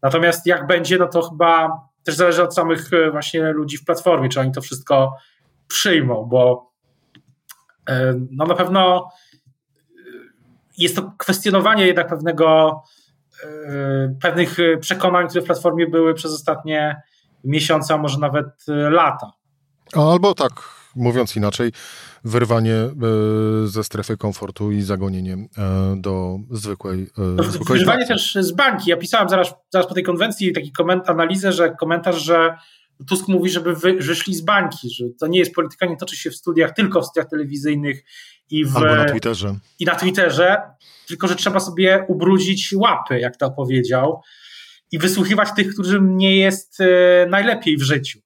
Natomiast 0.03 0.47
jak 0.47 0.67
będzie, 0.67 0.99
no 0.99 1.07
to 1.07 1.23
chyba 1.23 1.81
też 2.07 2.15
zależy 2.15 2.43
od 2.43 2.55
samych 2.55 2.93
e, 2.93 3.11
właśnie 3.11 3.53
ludzi 3.53 3.77
w 3.77 3.85
platformie, 3.85 4.29
czy 4.29 4.41
oni 4.41 4.53
to 4.53 4.61
wszystko 4.61 5.17
przyjmą, 5.69 6.25
bo 6.25 6.73
e, 7.89 8.15
no 8.31 8.47
na 8.47 8.55
pewno 8.55 9.09
e, 9.09 9.93
jest 10.79 10.97
to 10.97 11.13
kwestionowanie 11.19 11.87
jednak 11.87 12.09
pewnego, 12.09 12.83
pewnych 14.23 14.57
przekonań, 14.81 15.29
które 15.29 15.43
w 15.43 15.47
platformie 15.47 15.87
były 15.87 16.15
przez 16.15 16.35
ostatnie 16.35 17.03
miesiące, 17.47 17.95
a 17.95 17.99
może 17.99 18.19
nawet 18.19 18.47
lata. 18.91 19.33
Albo 19.93 20.35
tak, 20.35 20.53
mówiąc 20.97 21.37
inaczej, 21.37 21.73
wyrwanie 22.25 22.75
e, 22.75 22.93
ze 23.65 23.85
strefy 23.85 24.17
komfortu 24.17 24.73
i 24.73 24.83
zagonienie 24.83 25.35
e, 25.35 25.95
do 25.97 26.39
zwykłej, 26.51 27.07
e, 27.39 27.51
zwykłej 27.51 27.79
Wyrwanie 27.79 28.07
też 28.07 28.35
z 28.41 28.53
banki. 28.53 28.91
Ja 28.91 28.97
pisałem 28.97 29.29
zaraz, 29.29 29.55
zaraz 29.71 29.89
po 29.89 29.95
tej 29.95 30.03
konwencji 30.03 30.53
taki 30.53 30.73
koment, 30.73 31.11
analizę, 31.11 31.53
że 31.53 31.71
komentarz, 31.71 32.23
że 32.23 32.57
Tusk 33.09 33.29
mówi, 33.29 33.51
żeby 33.51 33.75
wy, 33.75 33.93
wyszli 33.93 34.35
z 34.35 34.41
bańki, 34.41 34.91
że 34.91 35.05
to 35.21 35.27
nie 35.27 35.39
jest 35.39 35.55
polityka, 35.55 35.87
nie 35.87 35.97
toczy 35.97 36.17
się 36.17 36.31
w 36.31 36.37
studiach, 36.37 36.75
tylko 36.75 37.03
w 37.03 37.07
studiach 37.07 37.31
telewizyjnych 37.31 38.05
i 38.51 38.65
w, 38.65 38.77
Albo 38.77 38.97
na 38.97 39.05
Twitterze. 39.05 39.55
I 39.79 39.85
na 39.85 39.95
Twitterze, 39.95 40.63
tylko 41.09 41.29
że 41.29 41.37
trzeba 41.37 41.61
sobie 41.61 42.05
ubrudzić 42.09 42.75
łapy, 42.77 43.21
jak 43.21 43.37
to 43.37 43.51
powiedział, 43.51 44.23
i 44.93 44.99
wysłuchiwać 44.99 45.49
tych, 45.57 45.75
którym 45.75 46.17
nie 46.17 46.37
jest 46.37 46.79
najlepiej 47.29 47.77
w 47.77 47.83
życiu. 47.83 48.19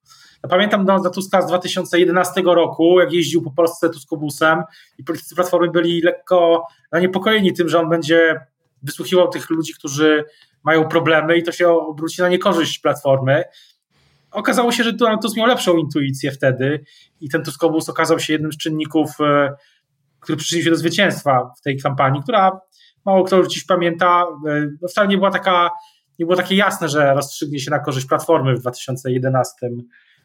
Ja 0.43 0.49
pamiętam 0.49 0.85
Donalda 0.85 1.11
Tuska 1.11 1.43
z 1.43 1.47
2011 1.47 2.43
roku, 2.45 3.01
jak 3.01 3.13
jeździł 3.13 3.43
po 3.43 3.51
Polsce 3.51 3.91
Tuskobusem 3.91 4.63
i 4.99 5.05
politycy 5.05 5.35
Platformy 5.35 5.71
byli 5.71 6.03
lekko 6.03 6.67
zaniepokojeni 6.93 7.53
tym, 7.53 7.69
że 7.69 7.81
on 7.81 7.89
będzie 7.89 8.41
wysłuchiwał 8.83 9.29
tych 9.29 9.51
ludzi, 9.51 9.75
którzy 9.75 10.25
mają 10.65 10.89
problemy 10.89 11.39
i 11.39 11.43
to 11.43 11.53
się 11.53 11.69
obróci 11.69 12.23
na 12.23 12.29
niekorzyść 12.29 12.79
Platformy. 12.79 13.45
Okazało 14.31 14.73
się, 14.73 14.85
że 14.85 14.93
Donald 14.93 15.23
Tusk 15.23 15.37
miał 15.37 15.47
lepszą 15.47 15.77
intuicję 15.77 16.33
wtedy 16.33 16.85
i 17.21 17.29
ten 17.29 17.45
Tuskobus 17.45 17.89
okazał 17.89 18.21
się 18.21 18.33
jednym 18.33 18.53
z 18.53 18.57
czynników, 18.57 19.11
e, 19.21 19.55
który 20.21 20.39
przyczynił 20.39 20.65
się 20.65 20.71
do 20.71 20.77
zwycięstwa 20.77 21.53
w 21.59 21.61
tej 21.61 21.79
kampanii, 21.79 22.23
która 22.23 22.61
mało 23.05 23.25
kto 23.25 23.47
dziś 23.47 23.65
pamięta, 23.65 24.27
e, 24.49 24.67
no 24.83 24.89
wcale 24.89 25.09
nie 25.09 25.17
była 25.17 25.31
taka, 25.31 25.71
nie 26.21 26.27
było 26.27 26.37
takie 26.37 26.57
jasne, 26.57 26.89
że 26.89 27.15
rozstrzygnie 27.15 27.59
się 27.59 27.71
na 27.71 27.79
korzyść 27.79 28.07
Platformy 28.07 28.57
w 28.57 28.61
2011 28.61 29.71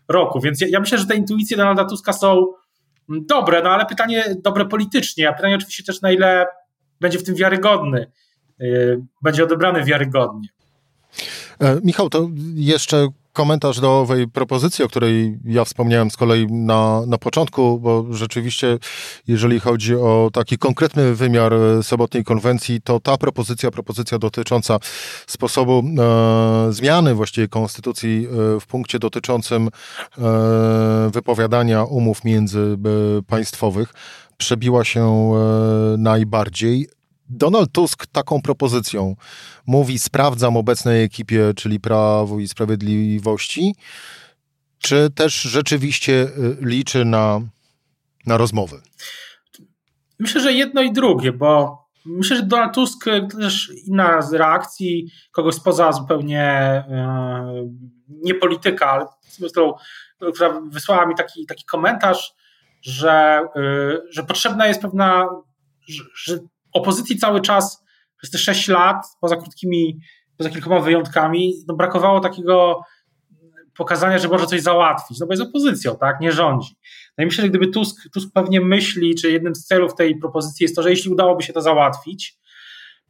roku. 0.08 0.40
Więc 0.40 0.62
ja, 0.62 0.68
ja 0.70 0.80
myślę, 0.80 0.98
że 0.98 1.06
te 1.06 1.16
intuicje 1.16 1.58
Donalda 1.58 1.86
Tuska 1.86 2.14
są 2.14 2.46
dobre, 3.10 3.62
no 3.64 3.70
ale 3.70 3.86
pytanie 3.86 4.36
dobre 4.44 4.66
politycznie, 4.66 5.30
a 5.30 5.34
pytanie 5.34 5.56
oczywiście 5.56 5.84
też 5.84 6.02
na 6.02 6.12
ile 6.12 6.46
będzie 7.02 7.20
w 7.20 7.24
tym 7.24 7.36
wiarygodny, 7.36 8.12
yy, 8.60 9.06
będzie 9.22 9.44
odebrany 9.44 9.84
wiarygodnie. 9.84 10.50
E, 11.60 11.80
Michał, 11.84 12.10
to 12.10 12.30
jeszcze 12.56 13.08
komentarz 13.36 13.80
do 13.80 14.00
owej 14.00 14.28
propozycji, 14.28 14.86
o 14.86 14.88
której 14.88 15.38
ja 15.46 15.66
wspomniałem 15.66 16.12
z 16.12 16.18
kolei 16.18 16.48
na, 16.48 17.02
na 17.08 17.18
początku, 17.18 17.80
bo 17.80 18.06
rzeczywiście, 18.10 18.78
jeżeli 19.28 19.60
chodzi 19.60 19.96
o 19.96 20.30
taki 20.34 20.58
konkretny 20.58 21.16
wymiar 21.16 21.54
e, 21.54 21.84
sobotniej 21.84 22.24
konwencji, 22.24 22.82
to 22.82 23.00
ta 23.00 23.18
propozycja, 23.18 23.72
propozycja 23.72 24.20
dotycząca 24.20 24.80
sposobu 25.28 25.84
e, 26.00 26.74
zmiany 26.74 27.16
właściwie 27.16 27.48
konstytucji 27.48 28.28
e, 28.28 28.60
w 28.60 28.66
punkcie 28.68 29.00
dotyczącym 29.00 29.68
e, 29.68 30.22
wypowiadania 31.14 31.84
umów 31.84 32.24
międzypaństwowych 32.24 33.94
przebiła 34.38 34.84
się 34.84 35.32
e, 35.34 35.98
najbardziej. 35.98 36.95
Donald 37.30 37.72
Tusk 37.72 38.08
taką 38.08 38.42
propozycją 38.42 39.16
mówi: 39.68 40.00
Sprawdzam 40.00 40.58
obecnej 40.58 41.04
ekipie, 41.04 41.54
czyli 41.56 41.80
Prawo 41.80 42.40
i 42.40 42.48
Sprawiedliwości, 42.48 43.76
czy 44.80 45.10
też 45.16 45.42
rzeczywiście 45.42 46.14
y, 46.14 46.58
liczy 46.62 47.06
na, 47.06 47.42
na 48.26 48.38
rozmowy? 48.38 48.82
Myślę, 50.20 50.42
że 50.42 50.54
jedno 50.54 50.82
i 50.82 50.94
drugie, 50.94 51.32
bo 51.32 51.78
myślę, 52.06 52.38
że 52.38 52.44
Donald 52.44 52.74
Tusk 52.74 53.08
y, 53.08 53.28
też 53.28 53.72
inna 53.86 54.22
z 54.22 54.34
reakcji 54.34 55.12
kogoś 55.32 55.56
spoza 55.56 55.92
zupełnie 55.92 56.42
e, 56.42 57.70
nie 58.10 58.36
polityka, 58.36 58.92
ale 58.92 59.06
którą, 59.50 59.74
która 60.34 60.62
wysłała 60.70 61.06
mi 61.06 61.16
taki, 61.16 61.46
taki 61.46 61.66
komentarz, 61.66 62.34
że, 62.82 63.42
że 64.10 64.24
potrzebna 64.24 64.68
jest 64.68 64.82
pewna, 64.82 65.30
że, 65.88 66.04
że 66.16 66.40
opozycji 66.76 67.18
cały 67.18 67.42
czas 67.42 67.84
przez 68.18 68.32
te 68.32 68.38
6 68.38 68.68
lat, 68.68 69.06
poza 69.22 69.36
krótkimi, 69.36 70.00
poza 70.38 70.50
kilkoma 70.50 70.80
wyjątkami, 70.80 71.54
no 71.68 71.76
brakowało 71.76 72.20
takiego 72.20 72.82
pokazania, 73.78 74.18
że 74.18 74.28
może 74.28 74.46
coś 74.46 74.62
załatwić, 74.62 75.20
no 75.20 75.26
bo 75.26 75.34
jest 75.34 75.44
opozycją, 75.44 75.96
tak, 75.96 76.20
nie 76.20 76.32
rządzi. 76.32 76.76
No 77.18 77.24
i 77.24 77.26
myślę, 77.26 77.42
że 77.42 77.50
gdyby 77.50 77.68
Tusk, 77.68 78.10
Tusk 78.14 78.30
pewnie 78.34 78.62
myśli, 78.62 79.16
czy 79.16 79.32
jednym 79.32 79.56
z 79.56 79.66
celów 79.66 79.96
tej 79.96 80.20
propozycji 80.20 80.64
jest 80.64 80.76
to, 80.76 80.84
że 80.84 80.90
jeśli 80.90 81.12
udałoby 81.12 81.44
się 81.44 81.54
to 81.54 81.62
załatwić, 81.62 82.38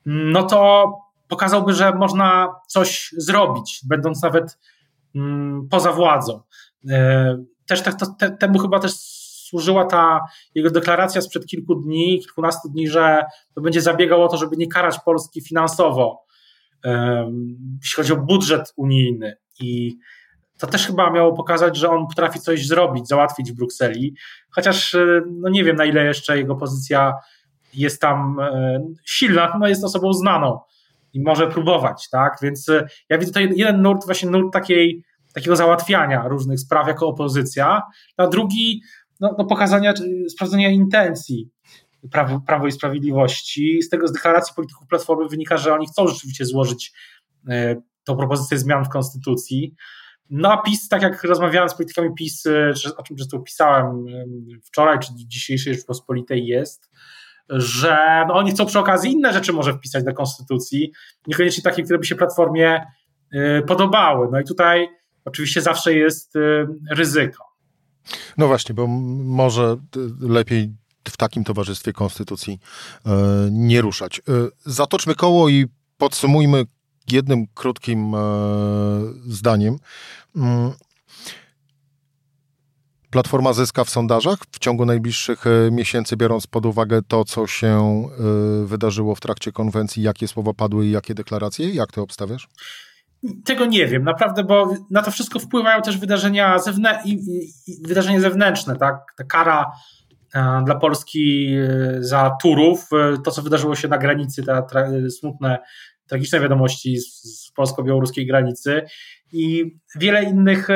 no 0.05 0.43
to 0.43 0.91
pokazałby, 1.27 1.73
że 1.73 1.91
można 1.91 2.55
coś 2.67 3.13
zrobić, 3.17 3.81
będąc 3.89 4.23
nawet 4.23 4.59
mm, 5.15 5.67
poza 5.71 5.91
władzą. 5.91 6.41
E, 6.89 7.37
też 7.65 7.81
tak, 7.81 7.99
to, 7.99 8.05
te, 8.19 8.31
temu 8.31 8.59
chyba 8.59 8.79
też 8.79 8.93
służyła 9.47 9.85
ta 9.85 10.19
jego 10.55 10.69
deklaracja 10.69 11.21
sprzed 11.21 11.45
kilku 11.45 11.75
dni, 11.75 12.19
kilkunastu 12.19 12.69
dni, 12.69 12.87
że 12.87 13.23
to 13.55 13.61
będzie 13.61 13.81
zabiegał 13.81 14.23
o 14.23 14.27
to, 14.27 14.37
żeby 14.37 14.57
nie 14.57 14.67
karać 14.67 14.99
Polski 15.05 15.41
finansowo, 15.41 16.25
jeśli 17.81 17.95
chodzi 17.95 18.13
o 18.13 18.17
budżet 18.17 18.73
unijny. 18.75 19.37
I 19.59 19.97
to 20.57 20.67
też 20.67 20.87
chyba 20.87 21.11
miało 21.11 21.33
pokazać, 21.33 21.77
że 21.77 21.89
on 21.89 22.07
potrafi 22.07 22.39
coś 22.39 22.67
zrobić, 22.67 23.07
załatwić 23.07 23.51
w 23.51 23.55
Brukseli, 23.55 24.15
chociaż 24.49 24.95
e, 24.95 25.21
no 25.31 25.49
nie 25.49 25.63
wiem, 25.63 25.75
na 25.75 25.85
ile 25.85 26.05
jeszcze 26.05 26.37
jego 26.37 26.55
pozycja 26.55 27.13
jest 27.73 28.01
tam 28.01 28.39
e, 28.39 28.79
silna, 29.05 29.57
no 29.59 29.67
jest 29.67 29.83
osobą 29.83 30.13
znaną 30.13 30.59
i 31.13 31.21
może 31.21 31.47
próbować, 31.47 32.09
tak? 32.09 32.37
Więc 32.41 32.69
e, 32.69 32.87
ja 33.09 33.17
widzę 33.17 33.31
tutaj 33.31 33.49
jeden 33.55 33.81
nurt, 33.81 34.05
właśnie 34.05 34.29
nurt 34.29 34.53
takiej, 34.53 35.03
takiego 35.33 35.55
załatwiania 35.55 36.27
różnych 36.27 36.59
spraw 36.59 36.87
jako 36.87 37.07
opozycja, 37.07 37.81
a 38.17 38.27
drugi 38.27 38.81
no, 39.19 39.35
no 39.37 39.45
pokazania, 39.45 39.93
sprawdzenia 40.29 40.69
intencji 40.69 41.49
Prawo, 42.11 42.41
Prawo 42.47 42.67
i 42.67 42.71
Sprawiedliwości. 42.71 43.81
Z 43.81 43.89
tego 43.89 44.07
z 44.07 44.11
deklaracji 44.11 44.55
polityków 44.55 44.87
Platformy 44.87 45.27
wynika, 45.29 45.57
że 45.57 45.73
oni 45.73 45.87
chcą 45.87 46.07
rzeczywiście 46.07 46.45
złożyć 46.45 46.93
e, 47.49 47.75
tą 48.03 48.17
propozycję 48.17 48.57
zmian 48.57 48.85
w 48.85 48.89
Konstytucji. 48.89 49.75
No 50.29 50.51
a 50.51 50.61
PiS, 50.61 50.87
tak 50.87 51.01
jak 51.01 51.23
rozmawiałem 51.23 51.69
z 51.69 51.73
politykami 51.73 52.09
PiS, 52.17 52.45
e, 52.45 52.73
o 52.97 53.03
czym 53.03 53.17
zresztą 53.17 53.41
pisałem 53.41 53.85
e, 53.85 54.25
wczoraj, 54.65 54.99
czy 54.99 55.09
dzisiejszej 55.15 55.73
Rzeczpospolitej 55.73 56.47
jest, 56.47 56.91
że 57.49 58.25
no 58.27 58.33
oni 58.33 58.51
chcą 58.51 58.65
przy 58.65 58.79
okazji 58.79 59.11
inne 59.11 59.33
rzeczy 59.33 59.53
może 59.53 59.73
wpisać 59.73 60.03
do 60.03 60.13
Konstytucji, 60.13 60.91
niekoniecznie 61.27 61.63
takie, 61.63 61.83
które 61.83 61.99
by 61.99 62.05
się 62.05 62.15
Platformie 62.15 62.85
podobały. 63.67 64.27
No 64.31 64.39
i 64.39 64.43
tutaj 64.43 64.87
oczywiście 65.25 65.61
zawsze 65.61 65.93
jest 65.93 66.33
ryzyko. 66.91 67.54
No 68.37 68.47
właśnie, 68.47 68.75
bo 68.75 68.87
może 68.87 69.77
lepiej 70.19 70.73
w 71.09 71.17
takim 71.17 71.43
towarzystwie 71.43 71.93
konstytucji 71.93 72.59
e, 73.05 73.09
nie 73.51 73.81
ruszać. 73.81 74.19
E, 74.19 74.21
zatoczmy 74.65 75.15
koło 75.15 75.49
i 75.49 75.65
podsumujmy 75.97 76.65
jednym 77.11 77.47
krótkim 77.53 78.15
e, 78.15 78.19
zdaniem. 79.27 79.77
Mm. 80.35 80.71
Platforma 83.09 83.53
zyska 83.53 83.83
w 83.83 83.89
sondażach 83.89 84.39
w 84.51 84.59
ciągu 84.59 84.85
najbliższych 84.85 85.43
miesięcy, 85.71 86.17
biorąc 86.17 86.47
pod 86.47 86.65
uwagę 86.65 87.01
to, 87.07 87.25
co 87.25 87.47
się 87.47 88.03
wydarzyło 88.65 89.15
w 89.15 89.19
trakcie 89.19 89.51
konwencji, 89.51 90.03
jakie 90.03 90.27
słowa 90.27 90.53
padły 90.53 90.85
i 90.85 90.91
jakie 90.91 91.13
deklaracje? 91.13 91.69
Jak 91.69 91.91
ty 91.91 92.01
obstawiasz? 92.01 92.47
Tego 93.45 93.65
nie 93.65 93.87
wiem, 93.87 94.03
naprawdę, 94.03 94.43
bo 94.43 94.73
na 94.91 95.01
to 95.01 95.11
wszystko 95.11 95.39
wpływają 95.39 95.81
też 95.81 95.97
wydarzenia, 95.97 96.59
zewnę 96.59 97.03
wydarzenia 97.87 98.19
zewnętrzne, 98.19 98.75
tak? 98.75 98.95
Ta 99.17 99.23
kara 99.23 99.71
e, 100.35 100.61
dla 100.65 100.75
Polski 100.75 101.55
e, 101.55 102.03
za 102.03 102.37
Turów, 102.41 102.87
e, 102.93 103.17
to 103.23 103.31
co 103.31 103.41
wydarzyło 103.41 103.75
się 103.75 103.87
na 103.87 103.97
granicy, 103.97 104.43
te 104.43 104.63
tra 104.69 104.87
smutne, 105.09 105.57
tragiczne 106.07 106.39
wiadomości 106.39 106.97
z, 106.97 107.23
z 107.23 107.51
polsko-białoruskiej 107.51 108.27
granicy 108.27 108.85
i 109.31 109.75
wiele 109.95 110.23
innych 110.23 110.67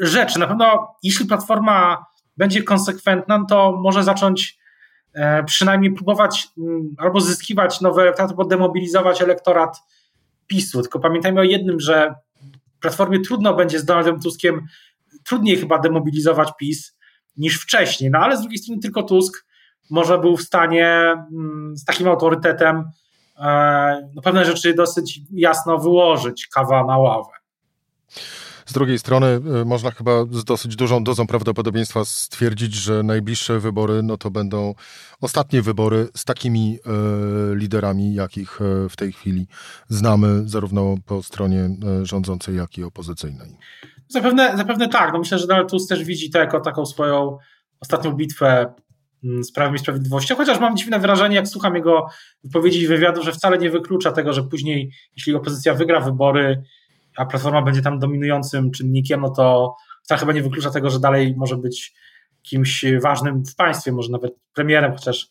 rzeczy. 0.00 0.38
Na 0.38 0.46
pewno, 0.46 0.96
jeśli 1.02 1.26
Platforma 1.26 2.06
będzie 2.36 2.62
konsekwentna, 2.62 3.44
to 3.48 3.72
może 3.82 4.02
zacząć 4.04 4.58
przynajmniej 5.46 5.94
próbować 5.94 6.48
mm, 6.58 6.94
albo 6.98 7.20
zyskiwać 7.20 7.80
nowe 7.80 8.02
elektoraty, 8.02 8.32
albo 8.32 8.44
demobilizować 8.44 9.22
elektorat 9.22 9.78
PiSu. 10.46 10.82
Tylko 10.82 11.00
pamiętajmy 11.00 11.40
o 11.40 11.44
jednym, 11.44 11.80
że 11.80 12.14
Platformie 12.80 13.20
trudno 13.20 13.54
będzie 13.54 13.78
z 13.78 13.84
Donaldem 13.84 14.20
Tuskiem, 14.20 14.66
trudniej 15.24 15.56
chyba 15.56 15.78
demobilizować 15.78 16.48
PiS 16.58 16.96
niż 17.36 17.60
wcześniej. 17.60 18.10
No 18.10 18.18
ale 18.18 18.36
z 18.36 18.40
drugiej 18.40 18.58
strony 18.58 18.80
tylko 18.80 19.02
Tusk 19.02 19.46
może 19.90 20.18
był 20.18 20.36
w 20.36 20.42
stanie 20.42 20.86
mm, 20.86 21.76
z 21.76 21.84
takim 21.84 22.08
autorytetem 22.08 22.84
e, 23.38 24.10
no, 24.14 24.22
pewne 24.22 24.44
rzeczy 24.44 24.74
dosyć 24.74 25.20
jasno 25.32 25.78
wyłożyć 25.78 26.46
kawa 26.46 26.84
na 26.84 26.98
ławę. 26.98 27.32
Z 28.66 28.72
drugiej 28.72 28.98
strony 28.98 29.40
y, 29.60 29.64
można 29.64 29.90
chyba 29.90 30.24
z 30.30 30.44
dosyć 30.44 30.76
dużą 30.76 31.04
dozą 31.04 31.26
prawdopodobieństwa 31.26 32.04
stwierdzić, 32.04 32.74
że 32.74 33.02
najbliższe 33.02 33.60
wybory 33.60 34.02
no 34.02 34.16
to 34.16 34.30
będą 34.30 34.74
ostatnie 35.20 35.62
wybory 35.62 36.08
z 36.16 36.24
takimi 36.24 36.78
e, 36.86 37.56
liderami, 37.56 38.14
jakich 38.14 38.60
e, 38.62 38.88
w 38.88 38.96
tej 38.96 39.12
chwili 39.12 39.46
znamy, 39.88 40.48
zarówno 40.48 40.94
po 41.06 41.22
stronie 41.22 41.70
rządzącej, 42.02 42.56
jak 42.56 42.78
i 42.78 42.84
opozycyjnej. 42.84 43.56
Zapewne, 44.08 44.56
zapewne 44.56 44.88
tak. 44.88 45.12
No 45.12 45.18
myślę, 45.18 45.38
że 45.38 45.46
Donald 45.46 45.70
Tusk 45.70 45.88
też 45.88 46.04
widzi 46.04 46.30
to 46.30 46.38
jako 46.38 46.60
taką 46.60 46.86
swoją 46.86 47.38
ostatnią 47.80 48.12
bitwę 48.12 48.74
mm, 49.24 49.44
z 49.44 49.52
Prawem 49.52 49.74
i 49.74 49.78
Sprawiedliwością, 49.78 50.36
chociaż 50.36 50.60
mam 50.60 50.76
dziwne 50.76 50.98
wrażenie, 50.98 51.36
jak 51.36 51.48
słucham 51.48 51.74
jego 51.74 52.06
wypowiedzi 52.44 52.82
i 52.82 52.86
wywiadu, 52.86 53.22
że 53.22 53.32
wcale 53.32 53.58
nie 53.58 53.70
wyklucza 53.70 54.12
tego, 54.12 54.32
że 54.32 54.42
później, 54.42 54.92
jeśli 55.16 55.34
opozycja 55.34 55.74
wygra 55.74 56.00
wybory, 56.00 56.62
a 57.16 57.26
Platforma 57.26 57.62
będzie 57.62 57.82
tam 57.82 57.98
dominującym 57.98 58.70
czynnikiem, 58.70 59.20
no 59.20 59.30
to 59.30 59.76
wcale 60.02 60.18
chyba 60.18 60.32
nie 60.32 60.42
wyklucza 60.42 60.70
tego, 60.70 60.90
że 60.90 61.00
dalej 61.00 61.34
może 61.36 61.56
być 61.56 61.94
kimś 62.42 62.84
ważnym 63.02 63.44
w 63.44 63.54
państwie, 63.54 63.92
może 63.92 64.12
nawet 64.12 64.34
premierem, 64.54 64.92
chociaż 64.92 65.28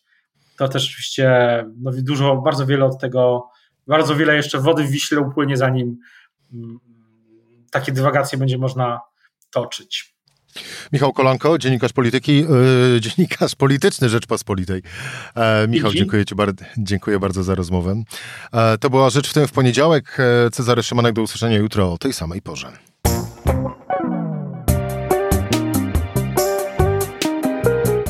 to 0.58 0.68
też 0.68 0.90
oczywiście 0.90 1.30
no, 1.76 1.90
dużo, 1.94 2.36
bardzo 2.36 2.66
wiele 2.66 2.84
od 2.84 3.00
tego, 3.00 3.48
bardzo 3.86 4.16
wiele 4.16 4.36
jeszcze 4.36 4.58
wody 4.58 4.84
w 4.84 4.90
Wiśle 4.90 5.20
upłynie, 5.20 5.56
zanim 5.56 5.98
mm, 6.52 6.78
takie 7.70 7.92
dywagacje 7.92 8.38
będzie 8.38 8.58
można 8.58 9.00
toczyć. 9.50 10.11
Michał 10.92 11.12
Kolanko, 11.12 11.58
dziennikarz 11.58 11.92
polityki, 11.92 12.40
yy, 12.40 13.00
dziennikarz 13.00 13.54
polityczny 13.54 14.08
Rzeczpospolitej. 14.08 14.82
E, 15.34 15.68
Michał, 15.68 15.92
dziękuję, 15.92 16.24
ci 16.24 16.34
bardzo, 16.34 16.64
dziękuję 16.78 17.18
bardzo 17.18 17.42
za 17.42 17.54
rozmowę. 17.54 18.02
E, 18.52 18.78
to 18.78 18.90
była 18.90 19.10
Rzecz 19.10 19.30
w 19.30 19.34
tym 19.34 19.46
w 19.46 19.52
poniedziałek. 19.52 20.16
E, 20.46 20.50
Cezary 20.50 20.82
Szymanek 20.82 21.14
do 21.14 21.22
usłyszenia 21.22 21.56
jutro 21.56 21.92
o 21.92 21.98
tej 21.98 22.12
samej 22.12 22.42
porze. 22.42 22.72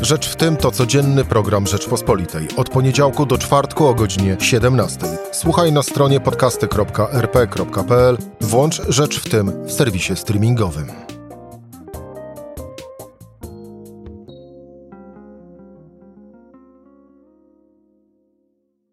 Rzecz 0.03 0.29
w 0.29 0.37
tym 0.37 0.57
to 0.57 0.71
codzienny 0.71 1.25
program 1.25 1.67
Rzeczpospolitej. 1.67 2.49
Od 2.57 2.71
poniedziałku 2.71 3.27
do 3.27 3.39
czwartku 3.39 3.87
o 3.87 3.95
godzinie 3.95 4.37
17. 4.41 4.99
Słuchaj 5.33 5.73
na 5.73 5.83
stronie 5.83 6.21
podcasty.rp.pl. 6.21 8.19
Włącz 8.41 8.83
Rzecz 8.89 9.21
w 9.21 9.29
tym 9.29 9.67
w 9.67 9.73
serwisie 9.73 10.17
streamingowym. 10.17 11.12